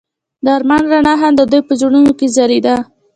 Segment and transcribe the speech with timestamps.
[0.43, 2.75] د آرمان رڼا هم د دوی په زړونو کې ځلېده.